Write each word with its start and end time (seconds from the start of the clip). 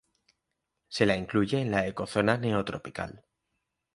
Se 0.87 1.05
la 1.05 1.15
incluye 1.15 1.61
en 1.61 1.69
la 1.69 1.85
ecozona 1.85 2.35
Neotropical. 2.35 3.23